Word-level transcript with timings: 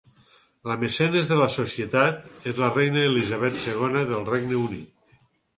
La 0.69 0.77
mecenes 0.83 1.29
de 1.31 1.37
la 1.41 1.49
societat 1.57 2.49
és 2.53 2.63
la 2.63 2.71
reina 2.79 3.05
Elisabet 3.11 3.63
II 3.69 4.05
del 4.15 4.29
Regne 4.35 4.63
Unit. 4.67 5.23